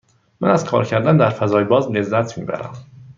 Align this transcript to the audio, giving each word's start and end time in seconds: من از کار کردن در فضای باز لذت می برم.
من 0.39 0.49
از 0.49 0.65
کار 0.65 0.85
کردن 0.85 1.17
در 1.17 1.29
فضای 1.29 1.63
باز 1.63 1.91
لذت 1.91 2.37
می 2.37 2.45
برم. 2.45 2.73